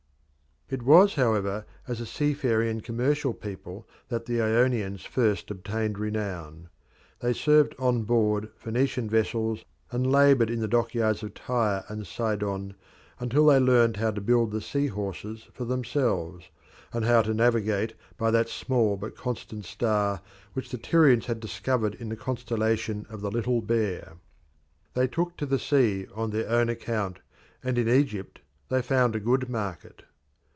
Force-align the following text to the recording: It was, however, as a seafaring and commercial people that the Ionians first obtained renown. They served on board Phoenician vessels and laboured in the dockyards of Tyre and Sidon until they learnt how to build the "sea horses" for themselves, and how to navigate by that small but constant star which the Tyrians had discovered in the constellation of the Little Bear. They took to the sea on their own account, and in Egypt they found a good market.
It 0.73 0.83
was, 0.83 1.15
however, 1.15 1.65
as 1.85 1.99
a 1.99 2.05
seafaring 2.05 2.69
and 2.69 2.81
commercial 2.81 3.33
people 3.33 3.85
that 4.07 4.25
the 4.25 4.41
Ionians 4.41 5.03
first 5.03 5.51
obtained 5.51 5.99
renown. 5.99 6.69
They 7.19 7.33
served 7.33 7.75
on 7.77 8.03
board 8.03 8.47
Phoenician 8.55 9.09
vessels 9.09 9.65
and 9.91 10.09
laboured 10.09 10.49
in 10.49 10.61
the 10.61 10.69
dockyards 10.69 11.23
of 11.23 11.33
Tyre 11.33 11.83
and 11.89 12.07
Sidon 12.07 12.75
until 13.19 13.47
they 13.47 13.59
learnt 13.59 13.97
how 13.97 14.11
to 14.11 14.21
build 14.21 14.51
the 14.51 14.61
"sea 14.61 14.87
horses" 14.87 15.45
for 15.51 15.65
themselves, 15.65 16.45
and 16.93 17.03
how 17.03 17.21
to 17.21 17.33
navigate 17.33 17.93
by 18.17 18.31
that 18.31 18.47
small 18.47 18.95
but 18.95 19.17
constant 19.17 19.65
star 19.65 20.21
which 20.53 20.69
the 20.69 20.77
Tyrians 20.77 21.25
had 21.25 21.41
discovered 21.41 21.95
in 21.95 22.07
the 22.07 22.15
constellation 22.15 23.05
of 23.09 23.19
the 23.19 23.29
Little 23.29 23.61
Bear. 23.61 24.13
They 24.93 25.09
took 25.09 25.35
to 25.35 25.45
the 25.45 25.59
sea 25.59 26.07
on 26.15 26.29
their 26.29 26.47
own 26.49 26.69
account, 26.69 27.19
and 27.61 27.77
in 27.77 27.89
Egypt 27.89 28.39
they 28.69 28.81
found 28.81 29.17
a 29.17 29.19
good 29.19 29.49
market. 29.49 30.03